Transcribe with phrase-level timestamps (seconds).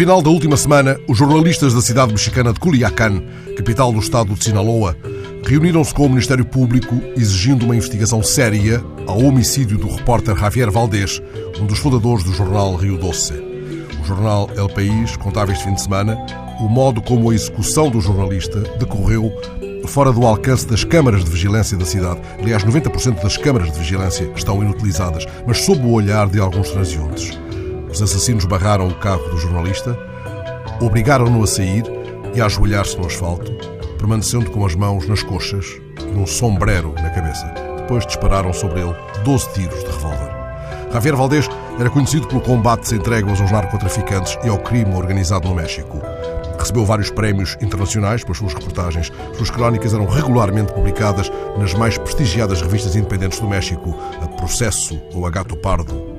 [0.00, 3.22] final da última semana, os jornalistas da cidade mexicana de Culiacán,
[3.54, 4.96] capital do estado de Sinaloa,
[5.46, 11.20] reuniram-se com o Ministério Público exigindo uma investigação séria ao homicídio do repórter Javier Valdés,
[11.60, 13.34] um dos fundadores do jornal Rio Doce.
[14.02, 16.16] O jornal El País contava este fim de semana
[16.60, 19.30] o modo como a execução do jornalista decorreu
[19.86, 22.22] fora do alcance das câmaras de vigilância da cidade.
[22.38, 27.38] Aliás, 90% das câmaras de vigilância estão inutilizadas, mas sob o olhar de alguns transeuntes.
[28.00, 29.94] Os assassinos barraram o carro do jornalista,
[30.80, 31.84] obrigaram-no a sair
[32.34, 33.52] e a ajoelhar-se no asfalto,
[33.98, 37.44] permanecendo com as mãos nas coxas e um sombrero na cabeça.
[37.76, 40.30] Depois dispararam sobre ele 12 tiros de revólver.
[40.90, 41.46] Javier Valdés
[41.78, 46.00] era conhecido pelo combate sem tréguas aos narcotraficantes e ao crime organizado no México.
[46.58, 49.12] Recebeu vários prémios internacionais pelas suas reportagens.
[49.36, 55.26] Suas crónicas eram regularmente publicadas nas mais prestigiadas revistas independentes do México, a Processo ou
[55.26, 56.09] a Gato Pardo.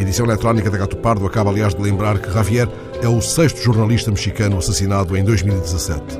[0.00, 2.66] Edição eletrónica da Gato Pardo acaba, aliás, de lembrar que Javier
[3.02, 6.18] é o sexto jornalista mexicano assassinado em 2017.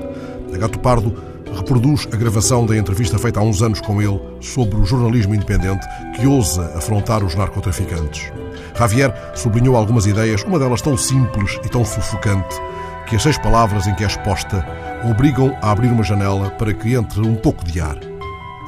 [0.53, 1.14] A Gato Pardo
[1.56, 5.86] reproduz a gravação da entrevista feita há uns anos com ele sobre o jornalismo independente
[6.14, 8.31] que ousa afrontar os narcotraficantes.
[8.78, 12.55] Javier sublinhou algumas ideias, uma delas tão simples e tão sufocante,
[13.08, 14.62] que as seis palavras em que é exposta
[15.11, 17.97] obrigam a abrir uma janela para que entre um pouco de ar.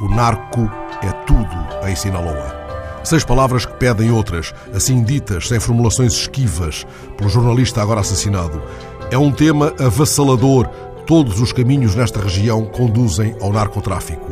[0.00, 0.62] O narco
[1.02, 2.61] é tudo em Sinaloa.
[3.04, 6.86] Seis palavras que pedem outras, assim ditas, sem formulações esquivas,
[7.16, 8.62] pelo jornalista agora assassinado.
[9.10, 10.68] É um tema avassalador.
[11.04, 14.30] Todos os caminhos nesta região conduzem ao narcotráfico.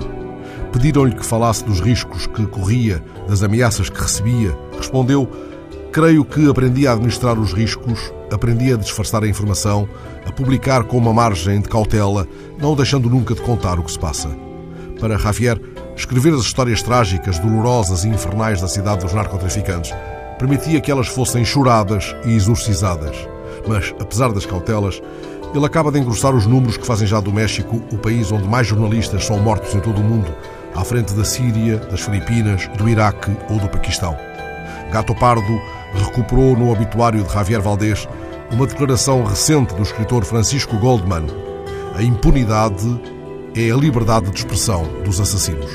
[0.73, 4.57] Pediram-lhe que falasse dos riscos que corria, das ameaças que recebia.
[4.77, 5.29] Respondeu:
[5.93, 9.89] Creio que aprendi a administrar os riscos, aprendi a disfarçar a informação,
[10.25, 12.27] a publicar com uma margem de cautela,
[12.57, 14.31] não deixando nunca de contar o que se passa.
[15.01, 15.61] Para Javier,
[16.01, 19.93] Escrever as histórias trágicas, dolorosas e infernais da cidade dos narcotraficantes
[20.39, 23.15] permitia que elas fossem choradas e exorcizadas.
[23.69, 25.03] Mas, apesar das cautelas,
[25.55, 28.67] ele acaba de engrossar os números que fazem já do México o país onde mais
[28.67, 30.35] jornalistas são mortos em todo o mundo,
[30.75, 34.17] à frente da Síria, das Filipinas, do Iraque ou do Paquistão.
[34.91, 35.61] Gato Pardo
[35.93, 38.09] recuperou no obituário de Javier Valdés
[38.51, 41.27] uma declaração recente do escritor Francisco Goldman.
[41.95, 42.99] A impunidade
[43.55, 45.71] é a liberdade de expressão dos assassinos.